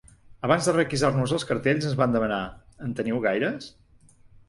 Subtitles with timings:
[0.47, 2.43] Abans de requisar-nos els cartells ens va demanar:
[2.89, 3.73] “En teniu gaires?”